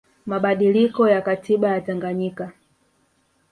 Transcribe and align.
mabadiliko 0.25 1.09
ya 1.09 1.21
katiba 1.21 1.67
ya 1.67 1.81
Tanganyika 1.81 2.51